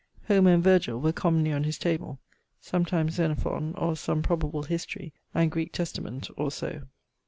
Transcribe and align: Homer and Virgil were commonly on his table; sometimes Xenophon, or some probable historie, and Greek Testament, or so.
Homer 0.27 0.51
and 0.55 0.63
Virgil 0.63 0.99
were 0.99 1.13
commonly 1.13 1.51
on 1.51 1.63
his 1.63 1.77
table; 1.77 2.19
sometimes 2.59 3.13
Xenophon, 3.13 3.75
or 3.77 3.95
some 3.95 4.23
probable 4.23 4.63
historie, 4.63 5.13
and 5.35 5.51
Greek 5.51 5.71
Testament, 5.73 6.27
or 6.37 6.49
so. 6.49 6.87